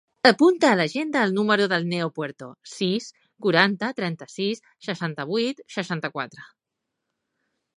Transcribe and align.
Apunta 0.27 0.69
a 0.69 0.77
l'agenda 0.77 1.19
el 1.27 1.33
número 1.35 1.67
del 1.73 1.85
Neo 1.91 2.07
Puerto: 2.15 2.47
sis, 2.77 3.09
quaranta, 3.47 3.91
trenta-sis, 4.01 4.65
seixanta-vuit, 4.89 5.63
seixanta-quatre. 5.77 6.49